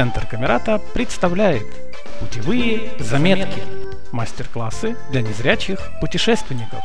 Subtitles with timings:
[0.00, 1.66] Центр Камерата представляет
[2.20, 3.60] Путевые заметки.
[4.12, 6.82] Мастер-классы для незрячих путешественников.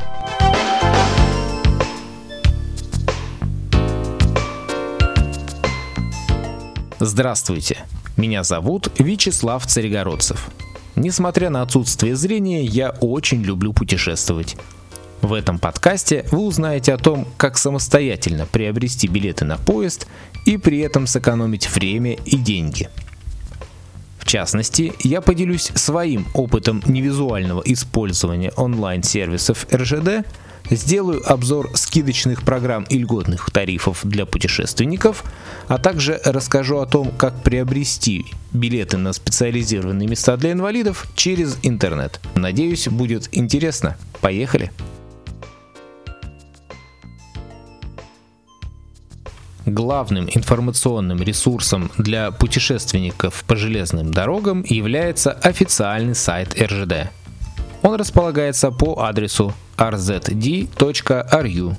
[6.99, 7.77] Здравствуйте,
[8.17, 10.49] меня зовут Вячеслав Царегородцев.
[10.97, 14.57] Несмотря на отсутствие зрения, я очень люблю путешествовать.
[15.21, 20.05] В этом подкасте вы узнаете о том, как самостоятельно приобрести билеты на поезд
[20.45, 22.89] и при этом сэкономить время и деньги.
[24.25, 30.25] В частности, я поделюсь своим опытом невизуального использования онлайн-сервисов РЖД,
[30.71, 35.23] сделаю обзор скидочных программ и льготных тарифов для путешественников,
[35.67, 42.19] а также расскажу о том, как приобрести билеты на специализированные места для инвалидов через интернет.
[42.33, 43.95] Надеюсь, будет интересно.
[44.21, 44.71] Поехали!
[49.65, 57.09] Главным информационным ресурсом для путешественников по железным дорогам является официальный сайт РЖД.
[57.81, 61.75] Он располагается по адресу rzd.ru.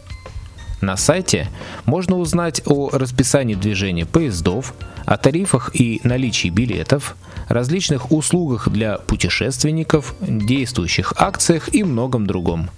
[0.81, 1.49] На сайте
[1.85, 7.17] можно узнать о расписании движения поездов, о тарифах и наличии билетов,
[7.49, 12.69] различных услугах для путешественников, действующих акциях и многом другом.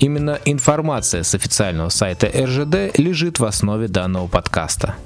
[0.00, 4.96] Именно информация с официального сайта РЖД лежит в основе данного подкаста.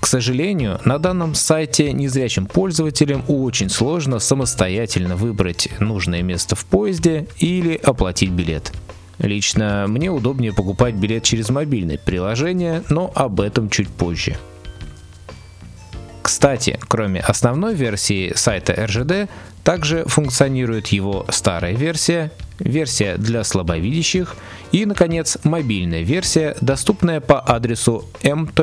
[0.00, 7.28] К сожалению, на данном сайте незрячим пользователям очень сложно самостоятельно выбрать нужное место в поезде
[7.38, 8.72] или оплатить билет.
[9.18, 14.36] Лично мне удобнее покупать билет через мобильное приложение, но об этом чуть позже.
[16.44, 19.30] Кстати, кроме основной версии сайта РЖД,
[19.62, 24.36] также функционирует его старая версия, версия для слабовидящих
[24.70, 28.58] и, наконец, мобильная версия, доступная по адресу m.rzd.ru.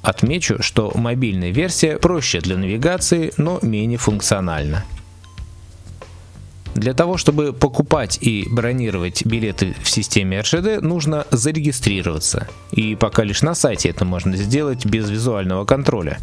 [0.00, 4.86] Отмечу, что мобильная версия проще для навигации, но менее функциональна.
[6.78, 12.46] Для того, чтобы покупать и бронировать билеты в системе РЖД, нужно зарегистрироваться.
[12.70, 16.18] И пока лишь на сайте это можно сделать без визуального контроля.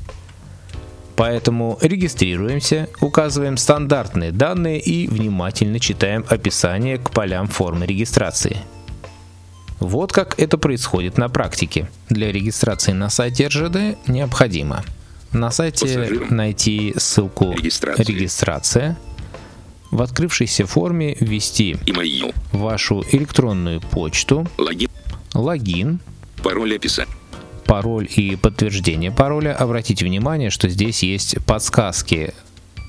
[1.18, 8.58] Поэтому регистрируемся, указываем стандартные данные и внимательно читаем описание к полям формы регистрации.
[9.82, 11.90] Вот как это происходит на практике.
[12.08, 14.86] Для регистрации на сайте РЖД необходимо
[15.34, 16.34] на сайте Пассажирам.
[16.34, 18.98] найти ссылку «Регистрация», регистрация
[19.96, 22.36] в открывшейся форме ввести Email.
[22.52, 24.90] вашу электронную почту, логин,
[25.34, 26.00] логин
[26.44, 27.08] пароль описать
[27.66, 32.34] пароль и подтверждение пароля, обратите внимание, что здесь есть подсказки.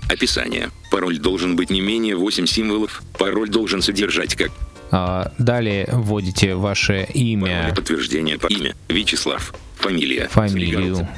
[0.09, 0.71] Описание.
[0.91, 3.03] Пароль должен быть не менее 8 символов.
[3.19, 4.53] Пароль должен содержать как
[4.93, 7.63] а, Далее вводите ваше имя.
[7.63, 8.75] Пароль подтверждение по имя.
[8.89, 9.53] Вячеслав.
[9.77, 10.29] Фамилия.
[10.29, 11.09] Фамилию.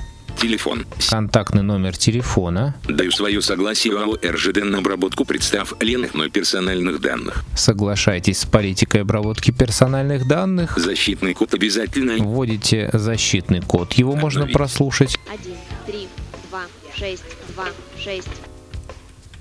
[0.40, 0.86] Телефон.
[1.10, 2.74] Контактный номер телефона.
[2.84, 7.44] Даю свое согласие АО РЖД на обработку представленных мной персональных данных.
[7.56, 10.78] Соглашайтесь с политикой обработки персональных данных.
[10.78, 12.22] Защитный код обязательно.
[12.22, 13.94] Вводите защитный код.
[13.94, 14.36] Его Обновить.
[14.36, 15.18] можно прослушать.
[15.28, 15.54] 1,
[15.86, 16.08] 3,
[16.50, 16.60] 2,
[16.94, 17.22] 6,
[17.54, 17.64] 2,
[17.98, 18.28] 6.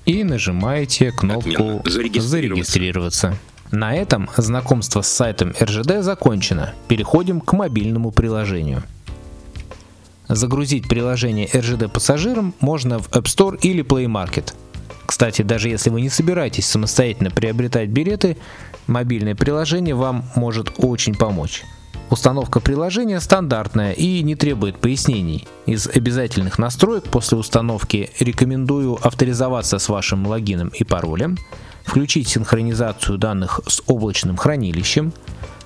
[0.07, 2.21] И нажимаете кнопку зарегистрироваться.
[2.29, 3.37] зарегистрироваться.
[3.69, 6.73] На этом знакомство с сайтом РЖД закончено.
[6.87, 8.81] Переходим к мобильному приложению.
[10.27, 14.53] Загрузить приложение RGD пассажирам можно в App Store или Play Market.
[15.05, 18.37] Кстати, даже если вы не собираетесь самостоятельно приобретать билеты,
[18.87, 21.63] мобильное приложение вам может очень помочь.
[22.09, 25.47] Установка приложения стандартная и не требует пояснений.
[25.65, 31.37] Из обязательных настроек после установки рекомендую авторизоваться с вашим логином и паролем,
[31.85, 35.13] включить синхронизацию данных с облачным хранилищем,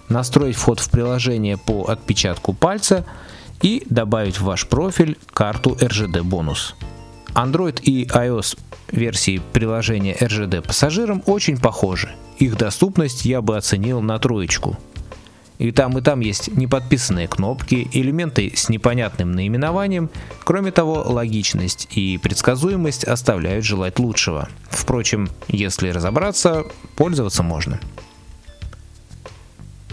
[0.09, 3.05] настроить вход в приложение по отпечатку пальца
[3.61, 6.75] и добавить в ваш профиль карту RGD бонус.
[7.33, 8.57] Android и iOS
[8.91, 12.11] версии приложения RGD пассажирам очень похожи.
[12.37, 14.77] Их доступность я бы оценил на троечку.
[15.59, 20.09] И там и там есть неподписанные кнопки, элементы с непонятным наименованием.
[20.43, 24.49] Кроме того, логичность и предсказуемость оставляют желать лучшего.
[24.71, 26.63] Впрочем, если разобраться,
[26.95, 27.79] пользоваться можно.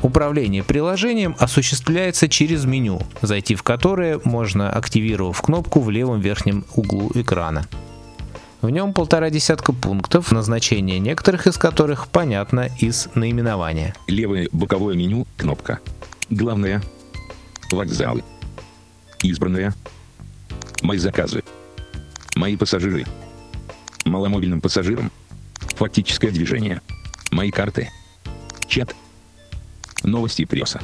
[0.03, 7.11] Управление приложением осуществляется через меню, зайти в которое можно, активировав кнопку в левом верхнем углу
[7.15, 7.67] экрана.
[8.61, 13.95] В нем полтора десятка пунктов, назначение некоторых из которых понятно из наименования.
[14.09, 15.79] Левое боковое меню, кнопка.
[16.29, 16.83] Главное.
[17.71, 18.23] Вокзалы.
[19.23, 19.75] Избранное.
[20.83, 21.43] Мои заказы.
[22.35, 23.05] Мои пассажиры.
[24.05, 25.11] Маломобильным пассажирам.
[25.77, 26.81] Фактическое движение.
[27.31, 27.91] Мои карты.
[28.67, 28.95] Чат.
[30.09, 30.81] Новости пресса.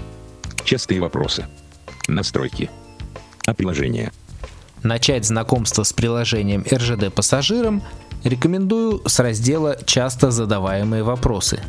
[0.64, 1.46] Частые вопросы.
[2.08, 2.70] Настройки.
[3.46, 4.12] А приложение.
[4.82, 7.82] Начать знакомство с приложением РЖД пассажирам
[8.22, 11.60] рекомендую с раздела «Часто задаваемые вопросы».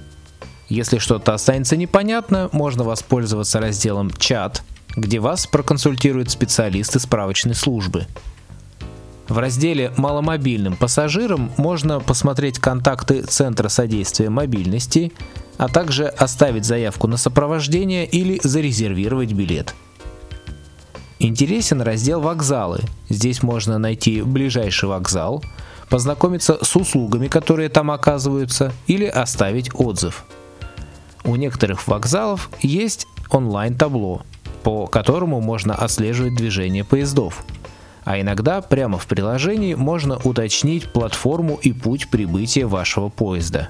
[0.67, 4.61] Если что-то останется непонятно, можно воспользоваться разделом «Чат»,
[4.95, 8.05] где вас проконсультируют специалисты справочной службы.
[9.29, 15.13] В разделе «Маломобильным пассажирам» можно посмотреть контакты Центра содействия мобильности,
[15.57, 19.75] а также оставить заявку на сопровождение или зарезервировать билет.
[21.19, 22.81] Интересен раздел «Вокзалы».
[23.09, 25.43] Здесь можно найти ближайший вокзал,
[25.89, 30.25] познакомиться с услугами, которые там оказываются, или оставить отзыв.
[31.23, 34.23] У некоторых вокзалов есть онлайн-табло,
[34.63, 37.43] по которому можно отслеживать движение поездов.
[38.03, 43.69] А иногда прямо в приложении можно уточнить платформу и путь прибытия вашего поезда.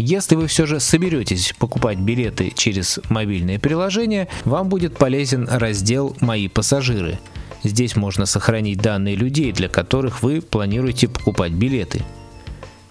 [0.00, 6.48] Если вы все же соберетесь покупать билеты через мобильное приложение, вам будет полезен раздел «Мои
[6.48, 7.18] пассажиры».
[7.62, 12.02] Здесь можно сохранить данные людей, для которых вы планируете покупать билеты.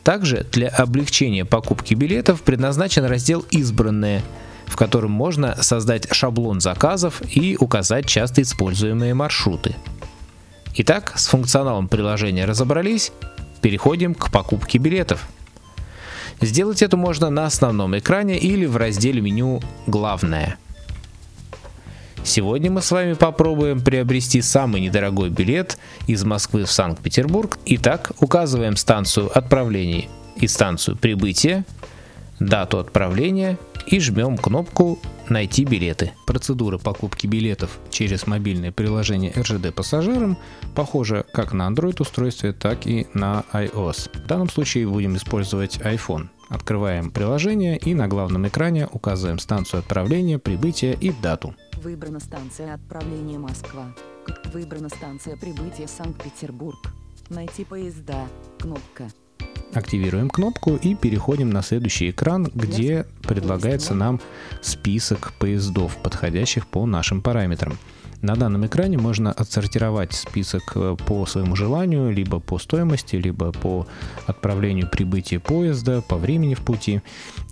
[0.03, 4.21] Также для облегчения покупки билетов предназначен раздел «Избранные»,
[4.67, 9.75] в котором можно создать шаблон заказов и указать часто используемые маршруты.
[10.75, 13.11] Итак, с функционалом приложения разобрались,
[13.61, 15.27] переходим к покупке билетов.
[16.41, 20.57] Сделать это можно на основном экране или в разделе меню «Главное».
[22.23, 27.57] Сегодня мы с вами попробуем приобрести самый недорогой билет из Москвы в Санкт-Петербург.
[27.65, 31.65] Итак, указываем станцию отправления и станцию прибытия,
[32.39, 34.99] дату отправления и жмем кнопку
[35.29, 36.13] «Найти билеты».
[36.25, 40.37] Процедура покупки билетов через мобильное приложение РЖД пассажирам
[40.75, 44.09] похожа как на Android устройстве, так и на iOS.
[44.23, 46.29] В данном случае будем использовать iPhone.
[46.49, 51.55] Открываем приложение и на главном экране указываем станцию отправления, прибытия и дату.
[51.83, 53.93] Выбрана станция отправления Москва.
[54.51, 56.91] Выбрана станция прибытия Санкт-Петербург.
[57.29, 58.27] Найти поезда.
[58.57, 59.09] Кнопка.
[59.73, 64.19] Активируем кнопку и переходим на следующий экран, где предлагается нам
[64.61, 67.77] список поездов, подходящих по нашим параметрам.
[68.21, 73.87] На данном экране можно отсортировать список э, по своему желанию, либо по стоимости, либо по
[74.27, 77.01] отправлению прибытия поезда, по времени в пути.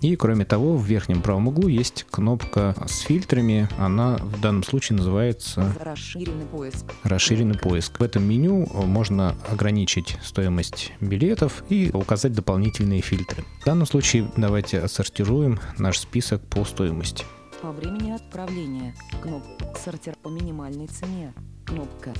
[0.02, 3.68] И кроме того, в верхнем правом углу есть кнопка с фильтрами.
[3.78, 6.84] Она в данном случае называется Расширенный поиск.
[7.02, 7.98] расширенный поиск.
[7.98, 13.44] В этом меню можно ограничить стоимость билетов и указать дополнительные фильтры.
[13.62, 17.24] В данном случае давайте отсортируем наш список по стоимости.
[17.62, 18.94] По времени отправления.
[19.20, 19.74] Кнопка.
[19.82, 21.34] Сортир по минимальной цене.
[21.66, 22.14] Кнопка.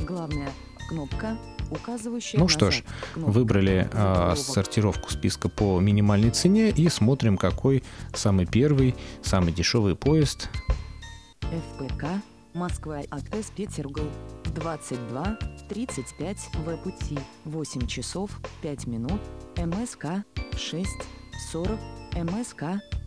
[0.00, 0.50] Главная.
[0.88, 1.36] Кнопка,
[1.72, 2.84] указывающая Ну что ж.
[3.16, 4.38] Выбрали Заголовок.
[4.38, 7.82] сортировку списка по минимальной цене и смотрим, какой
[8.14, 10.48] самый первый, самый дешевый поезд.
[11.40, 12.04] ФПК.
[12.54, 14.06] Москва АТС Петергоф.
[14.54, 15.38] 22,
[15.68, 17.18] 35 В пути.
[17.44, 18.30] 8 часов,
[18.62, 19.20] 5 минут.
[19.56, 20.24] МСК.
[20.56, 20.88] 6,
[21.50, 21.78] 40.
[22.14, 22.62] МСК.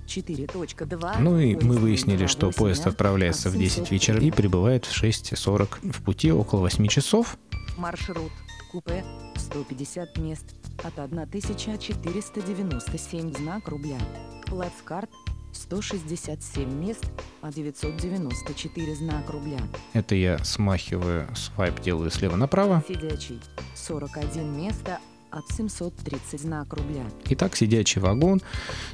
[0.10, 1.20] 4.2.
[1.20, 5.92] Ну и мы выяснили, что 8, поезд отправляется в 10 вечера и прибывает в 6.40
[5.92, 7.38] в пути около 8 часов.
[7.78, 8.32] Маршрут.
[8.72, 9.04] Купе.
[9.38, 10.46] 150 мест.
[10.84, 14.00] От 1497 знак рубля.
[14.46, 15.10] Плацкарт.
[15.52, 17.06] 167 мест.
[17.42, 19.60] От 994 знак рубля.
[19.94, 22.84] Это я смахиваю, свайп делаю слева направо.
[22.88, 23.40] Сидячий.
[23.76, 25.00] 41 место.
[25.32, 27.04] От 730 знак рубля.
[27.26, 28.42] Итак, сидячий вагон.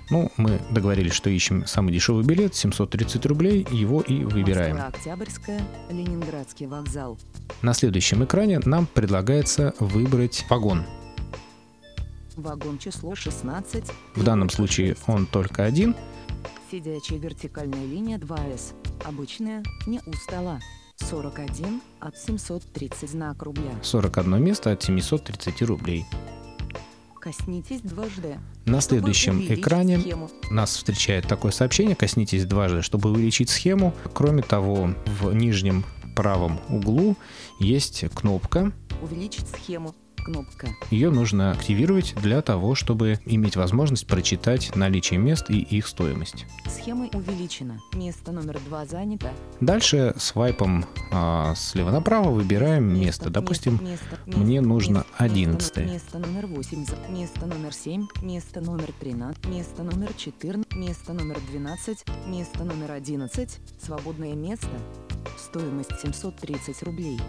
[0.10, 4.76] Ну, мы договорились, что ищем самый дешевый билет, 730 рублей, его и выбираем.
[4.76, 5.62] Москва Октябрьская.
[5.90, 7.18] Ленинградский вокзал.
[7.62, 10.84] На следующем экране нам предлагается выбрать вагон.
[12.36, 13.86] Вагон число 16.
[14.16, 15.96] В данном случае он только один.
[16.70, 18.74] Сидячая вертикальная линия 2С.
[19.06, 20.60] Обычная, не у стола.
[20.98, 23.72] 41 от 730 знак рубля.
[23.82, 26.06] 41 место от 730 рублей.
[27.20, 28.38] Коснитесь дважды.
[28.66, 30.30] На следующем экране схему.
[30.52, 33.94] нас встречает такое сообщение «Коснитесь дважды, чтобы увеличить схему».
[34.14, 35.84] Кроме того, в нижнем
[36.16, 37.18] правом углу
[37.60, 38.72] есть кнопка.
[39.02, 39.96] Увеличить схему.
[40.26, 40.70] Кнопка.
[40.90, 46.48] Ее нужно активировать для того, чтобы иметь возможность прочитать наличие мест и их стоимость.
[46.68, 47.80] Схема увеличена.
[47.94, 49.32] Место номер 2 занято.
[49.62, 53.30] Дальше свайпом а, слева направо выбираем место.
[53.30, 55.78] Допустим, место, мне нужно место, 11.
[55.86, 61.38] Место номер 8, за- место номер 7, место номер 13, место номер 14, место номер
[61.52, 64.70] 12, место номер 11, свободное место.
[65.38, 67.20] Стоимость 730 рублей.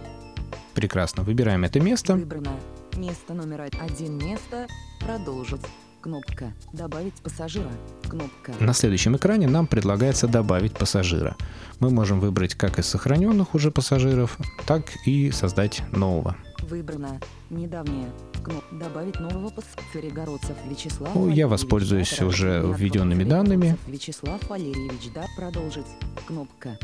[0.75, 2.15] прекрасно, выбираем это место.
[2.15, 2.51] Выбрано.
[2.97, 4.67] Место номер 1 место.
[5.01, 5.61] Продолжить.
[6.01, 7.69] Кнопка «Добавить пассажира».
[8.09, 11.37] Кнопка На следующем экране нам предлагается добавить пассажира.
[11.79, 16.37] Мы можем выбрать как из сохраненных уже пассажиров, так и создать нового.
[16.63, 17.21] Выбрано.
[17.51, 18.09] Недавнее.
[18.43, 19.83] Кноп «Добавить нового пассажира».
[19.93, 23.77] Царегородцев Вячеслав Ну, я воспользуюсь уже введенными данными.
[23.87, 25.87] Вячеслав Валерьевич, да, продолжить.
[26.27, 26.79] Кнопка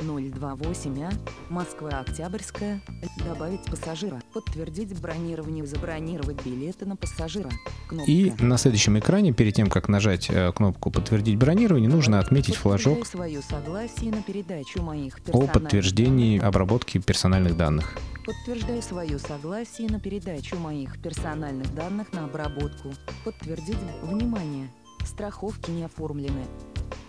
[0.00, 1.12] 028А,
[1.48, 2.80] Москва Октябрьская,
[3.24, 7.50] добавить пассажира, подтвердить бронирование, забронировать билеты на пассажира.
[7.88, 8.10] Кнопка.
[8.10, 13.06] И на следующем экране, перед тем, как нажать э, кнопку «Подтвердить бронирование», нужно отметить флажок
[13.06, 17.96] свое согласие на передачу моих о подтверждении обработки персональных данных.
[18.24, 22.92] Подтверждаю свое согласие на передачу моих персональных данных на обработку.
[23.24, 23.76] Подтвердить.
[24.02, 24.68] Внимание!
[25.04, 26.44] Страховки не оформлены.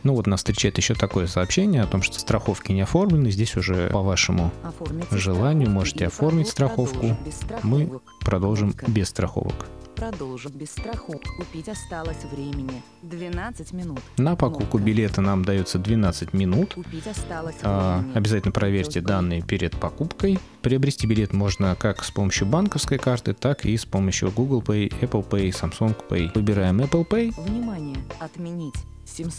[0.04, 3.32] Ну вот нас встречает еще такое сообщение о том, что страховки не оформлены.
[3.32, 7.16] Здесь уже по вашему Оформите желанию можете оформить страховку.
[7.26, 9.68] без Мы продолжим без страховок.
[9.96, 11.22] Продолжить без страховок.
[11.38, 12.82] Купить осталось времени.
[13.04, 14.00] 12 минут.
[14.18, 16.74] На покупку билета нам дается 12 минут.
[16.74, 20.40] Купить осталось А, обязательно проверьте данные перед покупкой.
[20.64, 25.28] Приобрести билет можно как с помощью банковской карты, так и с помощью Google Pay, Apple
[25.28, 26.32] Pay, Samsung Pay.
[26.34, 27.40] Выбираем Apple Pay.
[27.40, 27.98] Внимание!
[28.20, 28.74] Отменить.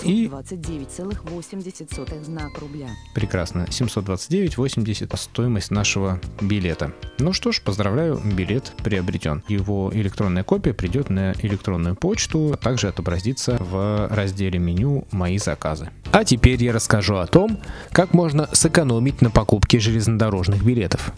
[0.05, 2.89] И- 729,80 знак рубля.
[3.15, 3.67] Прекрасно.
[3.71, 6.93] 729,80 стоимость нашего билета.
[7.19, 9.43] Ну что ж, поздравляю, билет приобретен.
[9.49, 15.91] Его электронная копия придет на электронную почту, а также отобразится в разделе меню «Мои заказы».
[16.13, 17.59] А теперь я расскажу о том,
[17.91, 21.13] как можно сэкономить на покупке железнодорожных билетов.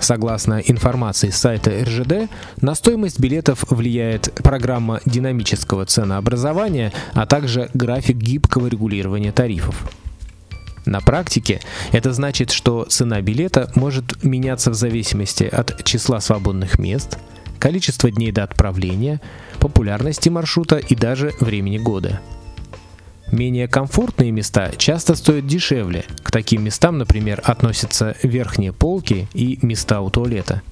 [0.00, 8.16] Согласно информации с сайта РЖД, на стоимость билетов влияет программа динамического ценообразования, а также график
[8.16, 9.90] гибкого регулирования тарифов.
[10.84, 11.60] На практике
[11.90, 17.18] это значит, что цена билета может меняться в зависимости от числа свободных мест,
[17.58, 19.20] количества дней до отправления,
[19.58, 22.20] популярности маршрута и даже времени года.
[23.32, 26.04] Менее комфортные места часто стоят дешевле.
[26.22, 30.62] К таким местам, например, относятся верхние полки и места у туалета.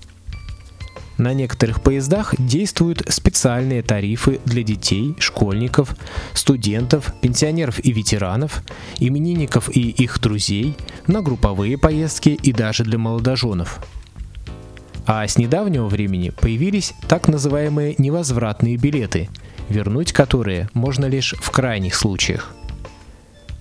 [1.16, 5.94] На некоторых поездах действуют специальные тарифы для детей, школьников,
[6.32, 8.62] студентов, пенсионеров и ветеранов,
[8.98, 10.74] именинников и их друзей,
[11.06, 13.80] на групповые поездки и даже для молодоженов.
[15.06, 19.28] А с недавнего времени появились так называемые невозвратные билеты,
[19.68, 22.54] вернуть которые можно лишь в крайних случаях.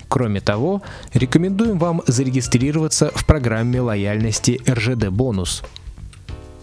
[0.08, 0.82] Кроме того,
[1.12, 5.62] рекомендуем вам зарегистрироваться в программе лояльности РЖД «Бонус».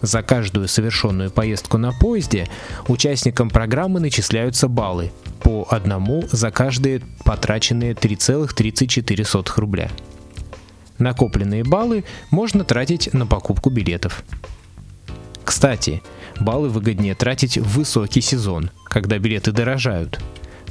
[0.00, 2.48] За каждую совершенную поездку на поезде
[2.88, 9.90] участникам программы начисляются баллы по одному за каждые потраченные 3,34 рубля.
[10.98, 14.24] Накопленные баллы можно тратить на покупку билетов.
[15.44, 16.02] Кстати,
[16.40, 20.20] баллы выгоднее тратить в высокий сезон, когда билеты дорожают,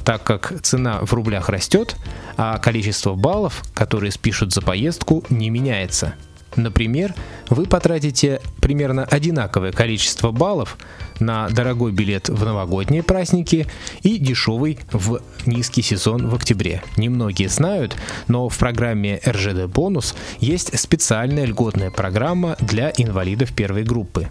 [0.04, 1.96] так как цена в рублях растет,
[2.36, 6.14] а количество баллов, которые спишут за поездку, не меняется.
[6.56, 7.14] Например,
[7.48, 10.76] вы потратите примерно одинаковое количество баллов
[11.18, 13.66] на дорогой билет в новогодние праздники
[14.02, 16.82] и дешевый в низкий сезон в октябре.
[16.96, 17.96] Немногие знают,
[18.28, 24.28] но в программе РЖД Бонус есть специальная льготная программа для инвалидов первой группы.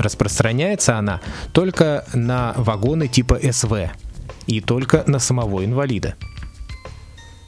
[0.00, 1.20] Распространяется она
[1.52, 3.90] только на вагоны типа СВ
[4.46, 6.14] и только на самого инвалида.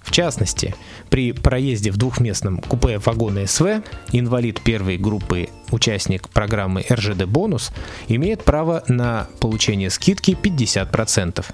[0.03, 0.75] В частности,
[1.09, 3.83] при проезде в двухместном купе вагона СВ
[4.13, 7.73] инвалид первой группы, участник программы РЖД «Бонус»
[8.09, 11.47] имеет право на получение скидки 50%.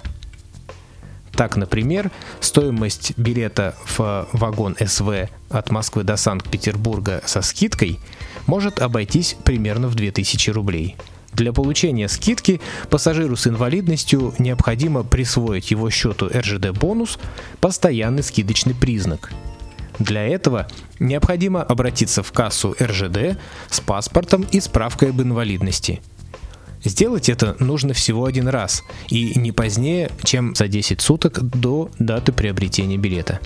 [1.39, 8.01] Так, например, стоимость билета в вагон СВ от Москвы до Санкт-Петербурга со скидкой
[8.49, 10.97] может обойтись примерно в 2000 рублей.
[11.33, 17.21] Для получения скидки пассажиру с инвалидностью необходимо присвоить его счету РЖД бонус
[17.61, 19.31] постоянный скидочный признак.
[20.01, 20.67] Для этого
[20.99, 23.39] необходимо обратиться в кассу РЖД
[23.71, 26.01] с паспортом и справкой об инвалидности.
[26.85, 32.33] Сделать это нужно всего один раз и не позднее, чем за 10 суток до даты
[32.33, 33.41] приобретения билета.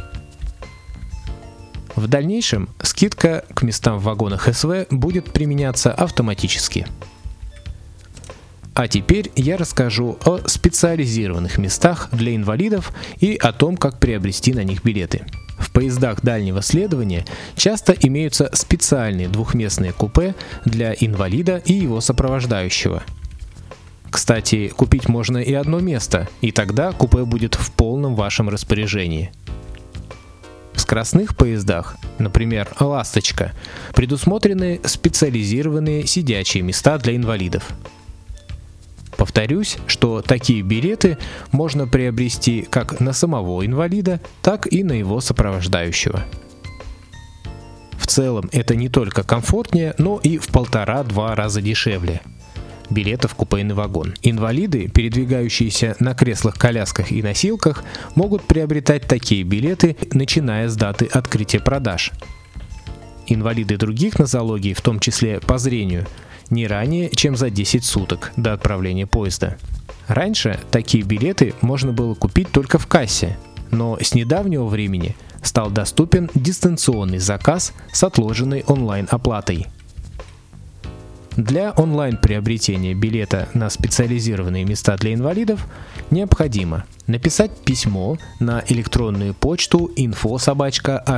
[1.96, 6.86] В дальнейшем скидка к местам в вагонах СВ будет применяться автоматически.
[8.74, 14.64] А теперь я расскажу о специализированных местах для инвалидов и о том, как приобрести на
[14.64, 15.26] них билеты.
[15.58, 20.34] В поездах дальнего следования часто имеются специальные двухместные купе
[20.64, 23.02] для инвалида и его сопровождающего.
[24.12, 29.32] Кстати, купить можно и одно место, и тогда купе будет в полном вашем распоряжении.
[30.74, 33.52] В скоростных поездах, например, «Ласточка»,
[33.94, 37.70] предусмотрены специализированные сидячие места для инвалидов.
[39.16, 41.16] Повторюсь, что такие билеты
[41.50, 46.22] можно приобрести как на самого инвалида, так и на его сопровождающего.
[47.96, 52.20] В целом это не только комфортнее, но и в полтора-два раза дешевле
[52.92, 54.14] билетов в купейный вагон.
[54.22, 57.84] Инвалиды, передвигающиеся на креслах-колясках и носилках,
[58.14, 62.12] могут приобретать такие билеты, начиная с даты открытия продаж.
[63.26, 66.06] Инвалиды других нозологий, в том числе по зрению,
[66.50, 69.56] не ранее, чем за 10 суток до отправления поезда.
[70.06, 73.38] Раньше такие билеты можно было купить только в кассе,
[73.70, 79.66] но с недавнего времени стал доступен дистанционный заказ с отложенной онлайн-оплатой.
[81.36, 85.66] Для онлайн-приобретения билета на специализированные места для инвалидов
[86.10, 91.08] необходимо написать письмо на электронную почту info.rzd.ru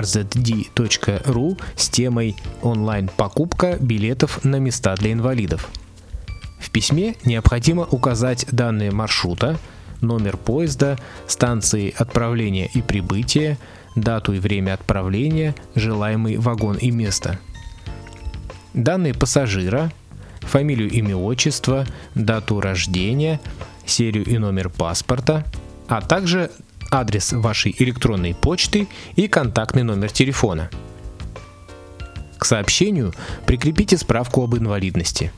[1.74, 5.68] с темой «Онлайн-покупка билетов на места для инвалидов».
[6.60, 9.58] В письме необходимо указать данные маршрута,
[10.00, 13.58] номер поезда, станции отправления и прибытия,
[13.96, 17.40] дату и время отправления, желаемый вагон и место.
[18.74, 19.90] Данные пассажира–
[20.46, 23.40] фамилию, имя, отчество, дату рождения,
[23.86, 25.44] серию и номер паспорта,
[25.88, 26.50] а также
[26.90, 30.70] адрес вашей электронной почты и контактный номер телефона.
[32.38, 33.14] К сообщению
[33.46, 35.32] прикрепите справку об инвалидности.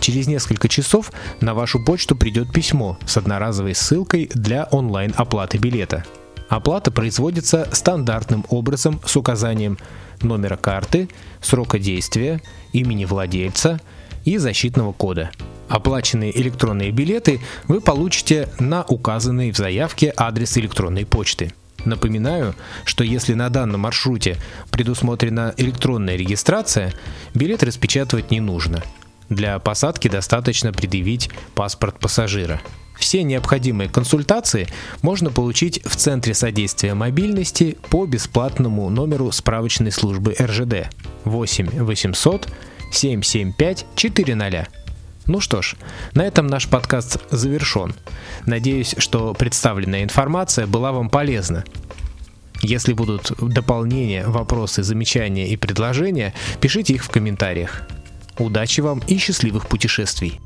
[0.00, 6.04] Через несколько часов на вашу почту придет письмо с одноразовой ссылкой для онлайн-оплаты билета.
[6.48, 9.76] Оплата производится стандартным образом с указанием
[10.22, 11.08] номера карты,
[11.40, 12.40] срока действия,
[12.72, 13.80] имени владельца–
[14.28, 15.30] и защитного кода.
[15.68, 21.52] Оплаченные электронные билеты вы получите на указанный в заявке адрес электронной почты.
[21.84, 22.54] Напоминаю,
[22.84, 24.36] что если на данном маршруте
[24.70, 26.92] предусмотрена электронная регистрация,
[27.34, 28.82] билет распечатывать не нужно.
[29.30, 32.60] Для посадки достаточно предъявить паспорт пассажира.
[32.98, 34.66] Все необходимые консультации
[35.00, 40.90] можно получить в Центре содействия мобильности по бесплатному номеру справочной службы РЖД
[41.24, 42.48] 8 800
[42.90, 44.68] 775 400.
[45.26, 45.74] Ну что ж,
[46.14, 47.94] на этом наш подкаст завершен.
[48.46, 51.64] Надеюсь, что представленная информация была вам полезна.
[52.62, 57.82] Если будут дополнения, вопросы, замечания и предложения, пишите их в комментариях.
[58.38, 60.40] Удачи вам и счастливых путешествий!